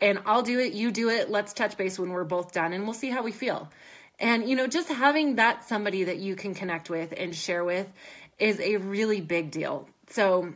and 0.00 0.20
I'll 0.26 0.42
do 0.42 0.58
it, 0.58 0.72
you 0.72 0.90
do 0.90 1.08
it. 1.08 1.30
Let's 1.30 1.52
touch 1.52 1.76
base 1.76 1.98
when 1.98 2.10
we're 2.10 2.24
both 2.24 2.52
done 2.52 2.72
and 2.72 2.84
we'll 2.84 2.94
see 2.94 3.10
how 3.10 3.22
we 3.22 3.32
feel. 3.32 3.70
And, 4.20 4.48
you 4.48 4.54
know, 4.54 4.66
just 4.66 4.88
having 4.88 5.36
that 5.36 5.66
somebody 5.66 6.04
that 6.04 6.18
you 6.18 6.36
can 6.36 6.54
connect 6.54 6.90
with 6.90 7.14
and 7.16 7.34
share 7.34 7.64
with 7.64 7.90
is 8.38 8.60
a 8.60 8.76
really 8.76 9.20
big 9.20 9.50
deal. 9.50 9.88
So, 10.10 10.52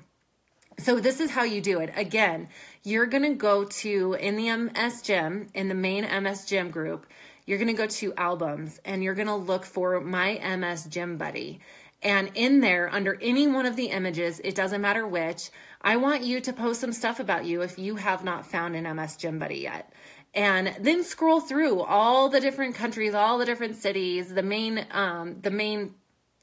so 0.78 1.00
this 1.00 1.20
is 1.20 1.30
how 1.30 1.42
you 1.42 1.60
do 1.60 1.80
it. 1.80 1.92
Again, 1.96 2.48
you're 2.84 3.06
going 3.06 3.24
to 3.24 3.34
go 3.34 3.64
to 3.64 4.14
in 4.14 4.36
the 4.36 4.54
MS 4.54 5.02
Gym, 5.02 5.48
in 5.54 5.68
the 5.68 5.74
main 5.74 6.04
MS 6.04 6.44
Gym 6.44 6.70
group, 6.70 7.06
you're 7.48 7.56
going 7.56 7.68
to 7.68 7.72
go 7.72 7.86
to 7.86 8.12
albums 8.14 8.78
and 8.84 9.02
you're 9.02 9.14
going 9.14 9.26
to 9.26 9.34
look 9.34 9.64
for 9.64 10.02
my 10.02 10.34
MS 10.56 10.84
Gym 10.84 11.16
Buddy. 11.16 11.60
And 12.02 12.30
in 12.34 12.60
there, 12.60 12.92
under 12.92 13.16
any 13.22 13.46
one 13.46 13.64
of 13.64 13.74
the 13.74 13.86
images, 13.86 14.38
it 14.44 14.54
doesn't 14.54 14.82
matter 14.82 15.06
which, 15.06 15.48
I 15.80 15.96
want 15.96 16.24
you 16.24 16.42
to 16.42 16.52
post 16.52 16.82
some 16.82 16.92
stuff 16.92 17.20
about 17.20 17.46
you 17.46 17.62
if 17.62 17.78
you 17.78 17.96
have 17.96 18.22
not 18.22 18.46
found 18.46 18.76
an 18.76 18.94
MS 18.94 19.16
Gym 19.16 19.38
Buddy 19.38 19.60
yet. 19.60 19.90
And 20.34 20.76
then 20.78 21.02
scroll 21.02 21.40
through 21.40 21.80
all 21.80 22.28
the 22.28 22.38
different 22.38 22.74
countries, 22.74 23.14
all 23.14 23.38
the 23.38 23.46
different 23.46 23.76
cities, 23.76 24.34
the 24.34 24.42
main 24.42 24.86
um, 24.90 25.40
the 25.40 25.50
main 25.50 25.94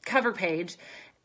cover 0.04 0.32
page 0.32 0.76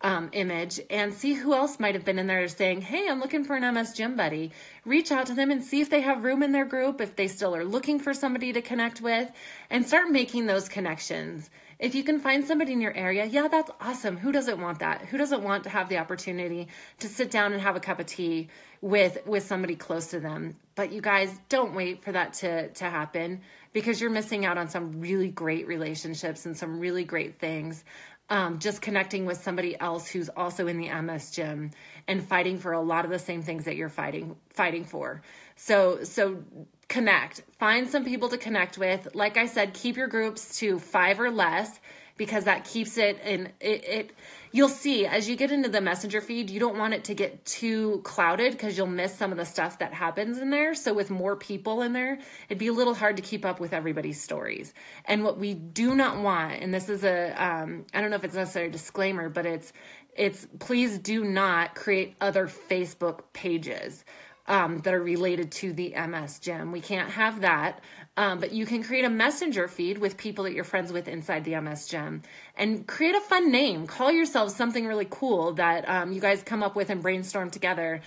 um, 0.03 0.29
image, 0.33 0.79
and 0.89 1.13
see 1.13 1.33
who 1.33 1.53
else 1.53 1.79
might 1.79 1.95
have 1.95 2.05
been 2.05 2.19
in 2.19 2.27
there 2.27 2.47
saying, 2.47 2.81
"Hey, 2.81 3.07
I'm 3.07 3.19
looking 3.19 3.43
for 3.43 3.55
an 3.55 3.63
MS 3.63 3.93
Gym 3.93 4.15
Buddy." 4.15 4.51
Reach 4.85 5.11
out 5.11 5.27
to 5.27 5.33
them 5.33 5.51
and 5.51 5.63
see 5.63 5.81
if 5.81 5.89
they 5.89 6.01
have 6.01 6.23
room 6.23 6.43
in 6.43 6.51
their 6.51 6.65
group, 6.65 7.01
if 7.01 7.15
they 7.15 7.27
still 7.27 7.55
are 7.55 7.65
looking 7.65 7.99
for 7.99 8.13
somebody 8.13 8.53
to 8.53 8.61
connect 8.61 9.01
with, 9.01 9.31
and 9.69 9.87
start 9.87 10.09
making 10.09 10.45
those 10.45 10.67
connections 10.67 11.49
if 11.81 11.95
you 11.95 12.03
can 12.03 12.19
find 12.19 12.45
somebody 12.45 12.73
in 12.73 12.79
your 12.79 12.93
area, 12.93 13.25
yeah, 13.25 13.47
that's 13.47 13.71
awesome. 13.81 14.15
Who 14.15 14.31
doesn't 14.31 14.61
want 14.61 14.79
that? 14.79 15.01
Who 15.05 15.17
doesn't 15.17 15.41
want 15.41 15.63
to 15.63 15.71
have 15.71 15.89
the 15.89 15.97
opportunity 15.97 16.67
to 16.99 17.07
sit 17.07 17.31
down 17.31 17.53
and 17.53 17.61
have 17.61 17.75
a 17.75 17.79
cup 17.79 17.99
of 17.99 18.05
tea 18.05 18.49
with 18.81 19.17
with 19.25 19.43
somebody 19.43 19.75
close 19.75 20.11
to 20.11 20.19
them? 20.19 20.55
But 20.75 20.91
you 20.91 21.01
guys 21.01 21.33
don't 21.49 21.73
wait 21.73 22.03
for 22.03 22.11
that 22.11 22.33
to 22.33 22.69
to 22.69 22.83
happen 22.85 23.41
because 23.73 23.99
you're 23.99 24.11
missing 24.11 24.45
out 24.45 24.59
on 24.59 24.69
some 24.69 25.01
really 25.01 25.29
great 25.29 25.65
relationships 25.65 26.45
and 26.45 26.55
some 26.55 26.79
really 26.79 27.03
great 27.03 27.39
things. 27.39 27.83
Um, 28.31 28.59
just 28.59 28.81
connecting 28.81 29.25
with 29.25 29.43
somebody 29.43 29.77
else 29.77 30.07
who's 30.07 30.29
also 30.29 30.67
in 30.67 30.77
the 30.77 30.89
MS 30.89 31.31
gym 31.31 31.71
and 32.07 32.25
fighting 32.25 32.59
for 32.59 32.71
a 32.71 32.79
lot 32.79 33.03
of 33.03 33.11
the 33.11 33.19
same 33.19 33.41
things 33.41 33.65
that 33.65 33.75
you're 33.75 33.89
fighting 33.89 34.37
fighting 34.53 34.85
for. 34.85 35.21
So 35.57 36.05
so 36.05 36.41
connect. 36.87 37.41
Find 37.59 37.89
some 37.89 38.05
people 38.05 38.29
to 38.29 38.37
connect 38.37 38.77
with. 38.77 39.15
Like 39.15 39.35
I 39.35 39.47
said, 39.47 39.73
keep 39.73 39.97
your 39.97 40.07
groups 40.07 40.59
to 40.59 40.79
5 40.79 41.19
or 41.19 41.29
less 41.29 41.77
because 42.15 42.45
that 42.45 42.63
keeps 42.63 42.97
it 42.97 43.19
in 43.25 43.47
it, 43.59 43.83
it 43.83 44.11
you'll 44.51 44.69
see 44.69 45.05
as 45.05 45.29
you 45.29 45.35
get 45.35 45.51
into 45.51 45.69
the 45.69 45.81
messenger 45.81 46.21
feed, 46.21 46.49
you 46.49 46.59
don't 46.59 46.77
want 46.77 46.93
it 46.93 47.03
to 47.05 47.13
get 47.13 47.43
too 47.45 48.01
clouded 48.03 48.51
because 48.53 48.77
you'll 48.77 48.87
miss 48.87 49.15
some 49.15 49.31
of 49.31 49.37
the 49.37 49.45
stuff 49.45 49.79
that 49.79 49.93
happens 49.93 50.37
in 50.37 50.49
there. 50.49 50.73
So 50.75 50.93
with 50.93 51.09
more 51.09 51.35
people 51.35 51.81
in 51.81 51.93
there, 51.93 52.19
it'd 52.49 52.57
be 52.57 52.67
a 52.67 52.73
little 52.73 52.93
hard 52.93 53.17
to 53.17 53.23
keep 53.23 53.45
up 53.45 53.59
with 53.59 53.73
everybody's 53.73 54.21
stories. 54.21 54.73
And 55.05 55.23
what 55.23 55.37
we 55.37 55.53
do 55.53 55.95
not 55.95 56.17
want, 56.17 56.61
and 56.61 56.73
this 56.73 56.89
is 56.89 57.03
a 57.03 57.31
um, 57.31 57.85
I 57.93 58.01
don't 58.01 58.09
know 58.09 58.17
if 58.17 58.23
it's 58.23 58.35
necessarily 58.35 58.69
a 58.69 58.73
disclaimer, 58.73 59.29
but 59.29 59.45
it's 59.45 59.73
it's 60.15 60.47
please 60.59 60.97
do 60.99 61.23
not 61.23 61.75
create 61.75 62.15
other 62.19 62.47
Facebook 62.47 63.21
pages 63.33 64.03
um, 64.47 64.79
that 64.79 64.93
are 64.93 65.01
related 65.01 65.51
to 65.51 65.73
the 65.73 65.93
MS 65.95 66.39
gym. 66.39 66.71
We 66.71 66.81
can't 66.81 67.09
have 67.09 67.41
that. 67.41 67.79
Um, 68.21 68.39
but 68.39 68.51
you 68.51 68.67
can 68.67 68.83
create 68.83 69.03
a 69.03 69.09
messenger 69.09 69.67
feed 69.67 69.97
with 69.97 70.15
people 70.15 70.43
that 70.43 70.53
you're 70.53 70.63
friends 70.63 70.93
with 70.93 71.07
inside 71.07 71.43
the 71.43 71.59
MS 71.59 71.87
gym 71.87 72.21
and 72.55 72.85
create 72.85 73.15
a 73.15 73.19
fun 73.19 73.51
name. 73.51 73.87
Call 73.87 74.11
yourselves 74.11 74.55
something 74.55 74.85
really 74.85 75.07
cool 75.09 75.53
that 75.53 75.89
um, 75.89 76.11
you 76.11 76.21
guys 76.21 76.43
come 76.43 76.61
up 76.61 76.75
with 76.75 76.91
and 76.91 77.01
brainstorm 77.01 77.49
together. 77.49 78.01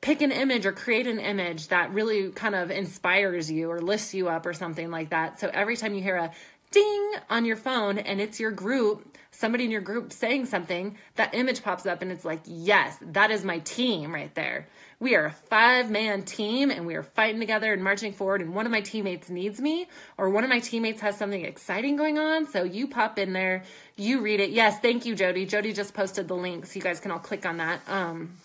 Pick 0.00 0.22
an 0.22 0.32
image 0.32 0.64
or 0.64 0.72
create 0.72 1.06
an 1.06 1.18
image 1.18 1.68
that 1.68 1.92
really 1.92 2.30
kind 2.30 2.54
of 2.54 2.70
inspires 2.70 3.52
you 3.52 3.70
or 3.70 3.82
lifts 3.82 4.14
you 4.14 4.30
up 4.30 4.46
or 4.46 4.54
something 4.54 4.90
like 4.90 5.10
that. 5.10 5.38
So 5.38 5.50
every 5.52 5.76
time 5.76 5.92
you 5.92 6.00
hear 6.00 6.16
a 6.16 6.32
ding 6.70 7.12
on 7.28 7.44
your 7.44 7.56
phone 7.56 7.98
and 7.98 8.22
it's 8.22 8.40
your 8.40 8.52
group, 8.52 9.18
somebody 9.32 9.64
in 9.64 9.70
your 9.70 9.82
group 9.82 10.14
saying 10.14 10.46
something, 10.46 10.96
that 11.16 11.34
image 11.34 11.62
pops 11.62 11.84
up 11.84 12.00
and 12.00 12.10
it's 12.10 12.24
like, 12.24 12.40
yes, 12.46 12.96
that 13.02 13.30
is 13.30 13.44
my 13.44 13.58
team 13.58 14.14
right 14.14 14.34
there 14.34 14.66
we 15.00 15.14
are 15.14 15.26
a 15.26 15.32
five 15.32 15.90
man 15.90 16.22
team 16.22 16.70
and 16.70 16.86
we 16.86 16.94
are 16.96 17.02
fighting 17.02 17.40
together 17.40 17.72
and 17.72 17.82
marching 17.84 18.12
forward. 18.12 18.40
And 18.40 18.54
one 18.54 18.66
of 18.66 18.72
my 18.72 18.80
teammates 18.80 19.30
needs 19.30 19.60
me, 19.60 19.86
or 20.16 20.28
one 20.30 20.44
of 20.44 20.50
my 20.50 20.58
teammates 20.58 21.00
has 21.02 21.16
something 21.16 21.44
exciting 21.44 21.96
going 21.96 22.18
on. 22.18 22.46
So 22.48 22.64
you 22.64 22.88
pop 22.88 23.18
in 23.18 23.32
there, 23.32 23.62
you 23.96 24.20
read 24.20 24.40
it. 24.40 24.50
Yes, 24.50 24.80
thank 24.80 25.06
you, 25.06 25.14
Jody. 25.14 25.46
Jody 25.46 25.72
just 25.72 25.94
posted 25.94 26.26
the 26.26 26.34
link, 26.34 26.66
so 26.66 26.74
you 26.76 26.82
guys 26.82 27.00
can 27.00 27.10
all 27.10 27.20
click 27.20 27.46
on 27.46 27.58
that. 27.58 27.80
Um, 27.88 28.36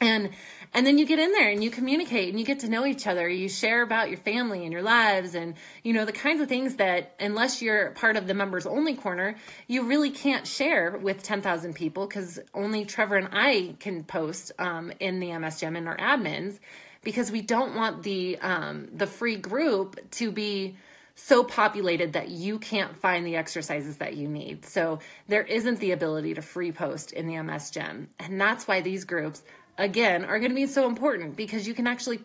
and 0.00 0.30
and 0.74 0.86
then 0.86 0.98
you 0.98 1.06
get 1.06 1.18
in 1.18 1.32
there 1.32 1.48
and 1.48 1.64
you 1.64 1.70
communicate 1.70 2.28
and 2.28 2.38
you 2.38 2.44
get 2.44 2.60
to 2.60 2.68
know 2.68 2.84
each 2.86 3.06
other 3.06 3.28
you 3.28 3.48
share 3.48 3.82
about 3.82 4.08
your 4.08 4.18
family 4.18 4.64
and 4.64 4.72
your 4.72 4.82
lives 4.82 5.34
and 5.34 5.54
you 5.82 5.92
know 5.92 6.04
the 6.04 6.12
kinds 6.12 6.40
of 6.40 6.48
things 6.48 6.76
that 6.76 7.14
unless 7.20 7.62
you're 7.62 7.90
part 7.92 8.16
of 8.16 8.26
the 8.26 8.34
members 8.34 8.66
only 8.66 8.94
corner 8.94 9.34
you 9.66 9.84
really 9.84 10.10
can't 10.10 10.46
share 10.46 10.96
with 10.96 11.22
10,000 11.22 11.74
people 11.74 12.06
because 12.06 12.38
only 12.54 12.84
Trevor 12.84 13.16
and 13.16 13.28
I 13.32 13.74
can 13.80 14.04
post 14.04 14.52
um, 14.58 14.92
in 15.00 15.20
the 15.20 15.36
MS 15.38 15.60
Gym 15.60 15.76
and 15.76 15.88
our 15.88 15.96
admins 15.96 16.58
because 17.02 17.30
we 17.30 17.40
don't 17.40 17.74
want 17.74 18.02
the 18.02 18.38
um, 18.38 18.88
the 18.92 19.06
free 19.06 19.36
group 19.36 19.98
to 20.12 20.30
be 20.30 20.76
so 21.14 21.42
populated 21.42 22.12
that 22.12 22.28
you 22.28 22.60
can't 22.60 22.96
find 22.96 23.26
the 23.26 23.34
exercises 23.34 23.96
that 23.96 24.16
you 24.16 24.28
need. 24.28 24.64
So 24.64 25.00
there 25.26 25.42
isn't 25.42 25.80
the 25.80 25.90
ability 25.90 26.34
to 26.34 26.42
free 26.42 26.70
post 26.70 27.10
in 27.12 27.26
the 27.26 27.42
MS 27.42 27.70
Gym. 27.70 28.08
And 28.20 28.40
that's 28.40 28.68
why 28.68 28.82
these 28.82 29.04
groups 29.04 29.42
again 29.78 30.24
are 30.24 30.38
going 30.38 30.50
to 30.50 30.56
be 30.56 30.66
so 30.66 30.86
important 30.86 31.36
because 31.36 31.66
you 31.66 31.72
can 31.72 31.86
actually 31.86 32.20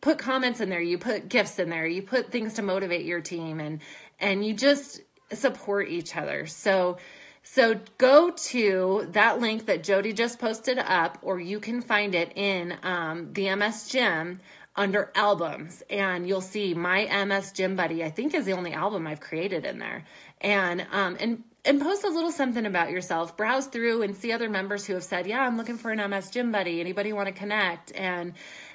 put 0.00 0.18
comments 0.18 0.60
in 0.60 0.68
there 0.68 0.80
you 0.80 0.96
put 0.96 1.28
gifts 1.28 1.58
in 1.58 1.68
there 1.68 1.86
you 1.86 2.00
put 2.00 2.30
things 2.30 2.54
to 2.54 2.62
motivate 2.62 3.04
your 3.04 3.20
team 3.20 3.60
and 3.60 3.80
and 4.20 4.44
you 4.44 4.54
just 4.54 5.02
support 5.32 5.88
each 5.88 6.16
other. 6.16 6.46
So 6.46 6.98
so 7.42 7.80
go 7.96 8.30
to 8.30 9.08
that 9.12 9.40
link 9.40 9.66
that 9.66 9.82
jody 9.82 10.12
just 10.12 10.38
posted 10.38 10.78
up 10.78 11.18
or 11.22 11.40
you 11.40 11.60
can 11.60 11.80
find 11.80 12.14
it 12.14 12.32
in 12.36 12.76
um, 12.82 13.32
the 13.32 13.54
ms 13.54 13.88
gym 13.88 14.40
under 14.78 15.12
albums 15.14 15.82
and 15.90 16.26
you'll 16.26 16.40
see 16.40 16.72
my 16.72 17.04
ms 17.26 17.52
gym 17.52 17.76
buddy 17.76 18.02
i 18.02 18.10
think 18.10 18.32
is 18.32 18.46
the 18.46 18.52
only 18.52 18.72
album 18.72 19.06
i've 19.06 19.20
created 19.20 19.66
in 19.66 19.78
there 19.78 20.04
and 20.40 20.86
um, 20.92 21.16
and 21.20 21.42
and 21.64 21.80
post 21.80 22.04
a 22.04 22.08
little 22.08 22.30
something 22.30 22.64
about 22.64 22.90
yourself. 22.90 23.36
Browse 23.36 23.66
through 23.66 24.02
and 24.02 24.16
see 24.16 24.32
other 24.32 24.48
members 24.48 24.86
who 24.86 24.94
have 24.94 25.04
said, 25.04 25.26
"Yeah, 25.26 25.42
I'm 25.42 25.56
looking 25.56 25.76
for 25.76 25.90
an 25.90 26.10
MS 26.10 26.30
gym 26.30 26.50
buddy. 26.50 26.80
Anybody 26.80 27.12
want 27.12 27.26
to 27.26 27.32
connect?" 27.32 27.92
and 27.94 28.32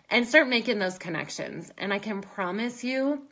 and 0.10 0.28
start 0.28 0.48
making 0.48 0.80
those 0.80 0.98
connections. 0.98 1.72
And 1.78 1.94
I 1.94 2.00
can 2.00 2.22
promise 2.22 2.84
you 2.84 3.24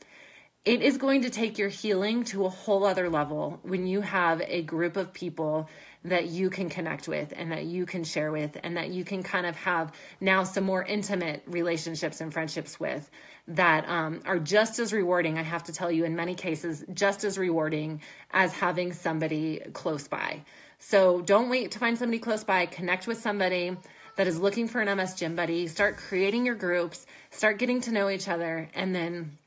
it 0.64 0.82
is 0.82 0.98
going 0.98 1.24
to 1.24 1.30
take 1.30 1.58
your 1.58 1.70
healing 1.70 2.24
to 2.26 2.46
a 2.46 2.50
whole 2.50 2.86
other 2.86 3.10
level 3.10 3.60
when 3.64 3.88
you 3.88 4.02
have 4.02 4.42
a 4.46 4.62
group 4.62 4.96
of 4.96 5.12
people 5.12 5.70
that 6.04 6.28
you 6.28 6.50
can 6.50 6.70
connect 6.70 7.08
with 7.08 7.34
and 7.36 7.52
that 7.52 7.66
you 7.66 7.86
can 7.86 8.04
share 8.04 8.32
with 8.32 8.58
and 8.64 8.78
that 8.78 8.90
you 8.90 9.04
can 9.04 9.22
kind 9.22 9.46
of 9.46 9.56
have 9.56 9.92
now 10.20 10.44
some 10.44 10.64
more 10.64 10.84
intimate 10.84 11.44
relationships 11.46 12.22
and 12.22 12.34
friendships 12.34 12.80
with 12.80 13.10
that 13.48 13.88
um, 13.88 14.22
are 14.26 14.40
just 14.40 14.80
as 14.80 14.94
rewarding 14.94 15.38
i 15.38 15.44
have 15.44 15.64
to 15.64 15.74
tell 15.74 15.92
you 15.92 16.06
in 16.06 16.16
many 16.16 16.34
cases 16.34 16.84
just 16.94 17.24
as 17.24 17.38
rewarding 17.38 18.02
as 18.32 18.54
having 18.54 18.94
somebody 18.94 19.60
close 19.74 20.08
by. 20.08 20.42
So 20.80 21.22
don't 21.22 21.50
wait 21.50 21.72
to 21.72 21.80
find 21.80 21.98
somebody 21.98 22.20
close 22.20 22.44
by. 22.44 22.66
Connect 22.66 23.08
with 23.08 23.20
somebody 23.20 23.78
that 24.18 24.28
is 24.28 24.40
looking 24.40 24.68
for 24.68 24.82
an 24.82 24.98
ms 24.98 25.16
gym 25.16 25.36
buddy. 25.36 25.68
Start 25.68 25.98
creating 25.98 26.46
your 26.46 26.56
groups. 26.56 27.06
Start 27.30 27.60
getting 27.60 27.82
to 27.82 27.92
know 27.92 28.10
each 28.10 28.28
other. 28.28 28.70
And 28.74 28.96
then 28.96 29.38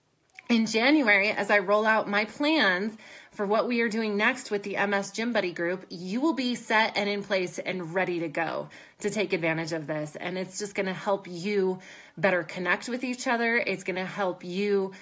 in 0.48 0.66
January, 0.66 1.30
as 1.30 1.50
I 1.50 1.58
roll 1.58 1.86
out 1.86 2.08
my 2.08 2.24
plans 2.24 2.96
for 3.32 3.46
what 3.46 3.66
we 3.66 3.80
are 3.80 3.88
doing 3.88 4.16
next 4.16 4.50
with 4.50 4.62
the 4.62 4.76
MS 4.86 5.10
Gym 5.10 5.32
Buddy 5.32 5.52
group, 5.52 5.86
you 5.88 6.20
will 6.20 6.34
be 6.34 6.54
set 6.54 6.96
and 6.96 7.08
in 7.08 7.22
place 7.22 7.58
and 7.58 7.94
ready 7.94 8.20
to 8.20 8.28
go 8.28 8.68
to 9.00 9.10
take 9.10 9.32
advantage 9.32 9.72
of 9.72 9.86
this. 9.86 10.16
And 10.16 10.38
it's 10.38 10.58
just 10.58 10.74
going 10.74 10.86
to 10.86 10.92
help 10.92 11.26
you 11.28 11.80
better 12.16 12.42
connect 12.42 12.88
with 12.88 13.04
each 13.04 13.26
other. 13.26 13.56
It's 13.56 13.84
going 13.84 13.96
to 13.96 14.04
help 14.04 14.44
you 14.44 14.92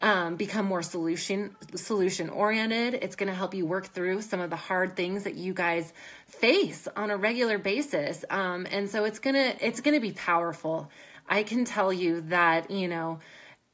um, 0.00 0.36
become 0.36 0.66
more 0.66 0.82
solution 0.82 1.54
solution 1.76 2.28
oriented. 2.28 2.94
It's 2.94 3.14
going 3.14 3.28
to 3.28 3.34
help 3.34 3.54
you 3.54 3.66
work 3.66 3.86
through 3.86 4.22
some 4.22 4.40
of 4.40 4.50
the 4.50 4.56
hard 4.56 4.96
things 4.96 5.24
that 5.24 5.34
you 5.34 5.54
guys 5.54 5.92
face 6.26 6.88
on 6.96 7.10
a 7.10 7.16
regular 7.16 7.58
basis. 7.58 8.24
Um, 8.28 8.66
and 8.70 8.90
so 8.90 9.04
it's 9.04 9.20
gonna 9.20 9.54
it's 9.60 9.80
gonna 9.80 10.00
be 10.00 10.12
powerful. 10.12 10.90
I 11.28 11.44
can 11.44 11.64
tell 11.64 11.92
you 11.92 12.22
that 12.22 12.70
you 12.70 12.88
know 12.88 13.20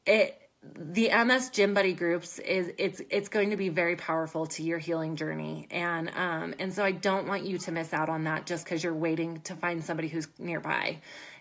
it 0.05 0.39
the 0.77 1.11
MS 1.11 1.51
Gym 1.51 1.75
Buddy 1.75 1.93
groups 1.93 2.39
is 2.39 2.71
it's 2.79 3.01
it's 3.11 3.29
going 3.29 3.51
to 3.51 3.57
be 3.57 3.69
very 3.69 3.97
powerful 3.97 4.47
to 4.47 4.63
your 4.63 4.79
healing 4.79 5.17
journey, 5.17 5.69
and 5.71 6.11
um 6.11 6.55
and 6.59 6.73
so 6.73 6.85
I 6.85 6.93
don't 6.93 7.27
want 7.27 7.45
you 7.45 7.59
to 7.59 7.73
miss 7.73 7.93
out 7.93 8.09
on 8.09 8.25
that 8.25 8.47
just 8.47 8.65
because 8.65 8.83
you're 8.83 8.95
waiting 8.95 9.41
to 9.43 9.55
find 9.55 9.85
somebody 9.85 10.09
who's 10.09 10.29
nearby. 10.39 10.99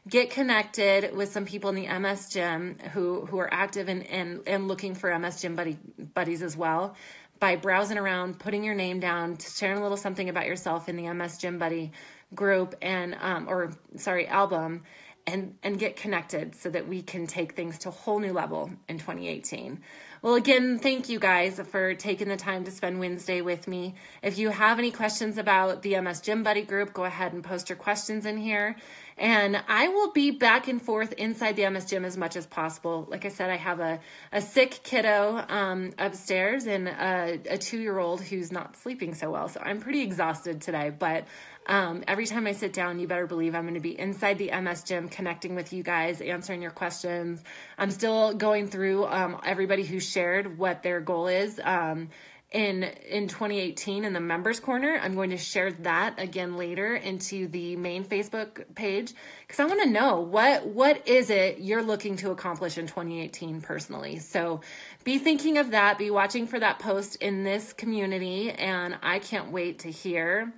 Get 0.08 0.32
connected 0.32 1.16
with 1.16 1.32
some 1.32 1.46
people 1.46 1.70
in 1.70 1.76
the 1.76 2.00
MS 2.00 2.30
Gym 2.30 2.78
who 2.94 3.26
who 3.26 3.40
are 3.40 3.54
active 3.54 3.90
and 3.90 4.06
and, 4.08 4.42
and 4.48 4.68
looking 4.68 4.96
for 4.96 5.18
MS 5.18 5.42
Gym 5.42 5.56
Buddy 5.56 5.78
buddies 6.14 6.42
as 6.42 6.56
well 6.56 6.96
by 7.40 7.56
browsing 7.56 7.98
around, 7.98 8.40
putting 8.40 8.64
your 8.64 8.74
name 8.74 9.00
down, 9.00 9.38
sharing 9.38 9.78
a 9.78 9.82
little 9.82 9.98
something 9.98 10.30
about 10.30 10.48
yourself 10.48 10.90
in 10.90 10.96
the 10.96 11.12
MS 11.14 11.38
Gym 11.38 11.60
Buddy 11.60 11.92
group 12.36 12.76
and 12.82 13.16
um 13.22 13.48
or 13.48 13.72
sorry 13.96 14.28
album 14.28 14.84
and 15.28 15.56
and 15.62 15.78
get 15.78 15.98
connected 15.98 16.56
so 16.56 16.70
that 16.70 16.88
we 16.88 17.02
can 17.02 17.28
take 17.28 17.54
things 17.54 17.78
to 17.80 17.90
a 17.90 17.92
whole 17.92 18.20
new 18.20 18.34
level 18.34 18.72
in 18.88 18.98
2018. 18.98 19.82
Well, 20.24 20.34
again, 20.34 20.80
thank 20.80 21.10
you 21.10 21.20
guys 21.20 21.60
for 21.70 21.94
taking 21.94 22.28
the 22.28 22.38
time 22.38 22.64
to 22.64 22.72
spend 22.72 23.00
Wednesday 23.00 23.42
with 23.42 23.68
me. 23.68 23.94
If 24.24 24.40
you 24.40 24.50
have 24.50 24.80
any 24.80 24.90
questions 24.90 25.38
about 25.38 25.84
the 25.84 26.00
MS 26.02 26.22
Gym 26.22 26.42
Buddy 26.42 26.64
group, 26.64 26.92
go 26.92 27.04
ahead 27.04 27.34
and 27.34 27.44
post 27.44 27.70
your 27.70 27.76
questions 27.76 28.26
in 28.26 28.38
here. 28.38 28.76
And 29.20 29.62
I 29.68 29.90
will 29.90 30.12
be 30.12 30.32
back 30.32 30.68
and 30.68 30.82
forth 30.82 31.14
inside 31.14 31.56
the 31.56 31.70
MS 31.70 31.86
Gym 31.86 32.04
as 32.04 32.18
much 32.18 32.36
as 32.36 32.48
possible. 32.48 33.08
Like 33.10 33.26
I 33.26 33.30
said, 33.30 33.52
I 33.52 33.58
have 33.58 33.80
a, 33.80 34.00
a 34.32 34.42
sick 34.42 34.80
kiddo 34.84 35.46
um, 35.50 35.92
upstairs 36.00 36.66
and 36.66 36.88
a, 36.88 37.40
a 37.52 37.58
two 37.58 37.80
year 37.80 38.00
old 38.00 38.22
who's 38.22 38.52
not 38.52 38.76
sleeping 38.76 39.14
so 39.14 39.30
well. 39.30 39.50
So 39.50 39.60
I'm 39.64 39.82
pretty 39.82 40.02
exhausted 40.02 40.62
today, 40.62 40.92
but 40.98 41.26
um, 41.68 42.04
every 42.08 42.26
time 42.26 42.48
I 42.48 42.54
sit 42.54 42.74
down, 42.74 43.00
you 43.00 43.08
better 43.08 43.28
believe 43.28 43.54
I'm 43.54 43.64
going 43.64 43.74
to 43.74 43.80
be 43.80 44.00
inside 44.00 44.38
the 44.38 44.52
MS 44.52 44.84
gym, 44.84 45.10
connecting 45.10 45.54
with 45.54 45.74
you 45.74 45.84
guys, 45.84 46.22
answering 46.22 46.62
your 46.62 46.72
questions. 46.72 47.44
I'm 47.78 47.92
still 47.92 48.34
going 48.34 48.68
through 48.68 49.06
um, 49.06 49.40
everybody 49.44 49.84
who 49.84 50.00
shared 50.00 50.58
what 50.58 50.82
their 50.82 51.02
goal 51.02 51.28
is. 51.28 51.60
Um, 51.64 52.10
in 52.52 52.84
in 53.10 53.28
2018 53.28 54.06
in 54.06 54.14
the 54.14 54.22
members 54.22 54.62
corner 54.62 54.98
i'm 55.04 55.16
going 55.16 55.32
to 55.32 55.38
share 55.38 55.70
that 55.74 56.18
again 56.18 56.56
later 56.56 56.96
into 56.96 57.46
the 57.50 57.76
main 57.76 58.06
facebook 58.06 58.64
page 58.74 59.12
because 59.42 59.60
i 59.60 59.66
want 59.66 59.82
to 59.84 59.90
know 59.90 60.22
what 60.22 60.66
what 60.66 61.06
is 61.06 61.30
it 61.30 61.60
you're 61.60 61.84
looking 61.84 62.16
to 62.16 62.32
accomplish 62.32 62.78
in 62.78 62.88
2018 62.88 63.60
personally 63.60 64.18
so 64.18 64.62
be 65.04 65.18
thinking 65.18 65.58
of 65.58 65.72
that 65.72 65.98
be 65.98 66.10
watching 66.10 66.48
for 66.48 66.58
that 66.58 66.80
post 66.80 67.18
in 67.18 67.44
this 67.44 67.74
community 67.74 68.50
and 68.50 68.98
i 69.04 69.20
can't 69.20 69.52
wait 69.52 69.80
to 69.80 69.92
hear 69.92 70.54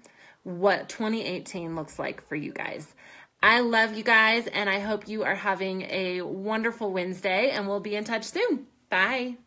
what 0.49 0.89
2018 0.89 1.75
looks 1.75 1.99
like 1.99 2.27
for 2.27 2.35
you 2.35 2.51
guys. 2.51 2.93
I 3.41 3.61
love 3.61 3.93
you 3.95 4.03
guys, 4.03 4.47
and 4.47 4.69
I 4.69 4.79
hope 4.79 5.07
you 5.07 5.23
are 5.23 5.35
having 5.35 5.83
a 5.83 6.21
wonderful 6.21 6.91
Wednesday, 6.91 7.51
and 7.51 7.67
we'll 7.67 7.79
be 7.79 7.95
in 7.95 8.03
touch 8.03 8.25
soon. 8.25 8.67
Bye. 8.89 9.37